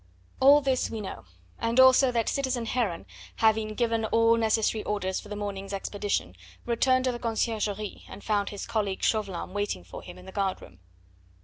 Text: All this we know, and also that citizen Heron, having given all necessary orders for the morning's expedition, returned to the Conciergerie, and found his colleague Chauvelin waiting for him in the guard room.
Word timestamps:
All 0.39 0.61
this 0.61 0.89
we 0.89 0.99
know, 0.99 1.25
and 1.59 1.79
also 1.79 2.11
that 2.11 2.27
citizen 2.27 2.65
Heron, 2.65 3.05
having 3.35 3.75
given 3.75 4.03
all 4.05 4.35
necessary 4.35 4.83
orders 4.83 5.19
for 5.19 5.29
the 5.29 5.35
morning's 5.35 5.73
expedition, 5.73 6.35
returned 6.65 7.05
to 7.05 7.11
the 7.11 7.19
Conciergerie, 7.19 8.05
and 8.09 8.23
found 8.23 8.49
his 8.49 8.65
colleague 8.65 9.03
Chauvelin 9.03 9.53
waiting 9.53 9.83
for 9.83 10.01
him 10.01 10.17
in 10.17 10.25
the 10.25 10.31
guard 10.31 10.59
room. 10.59 10.79